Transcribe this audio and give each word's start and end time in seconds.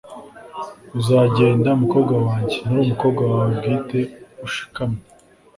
uzagenda, 0.99 1.69
mukobwa 1.81 2.15
wanjye. 2.25 2.57
nturi 2.63 2.81
umukobwa 2.85 3.21
wawe 3.31 3.51
bwite. 3.59 3.99
ushikamye 4.45 5.01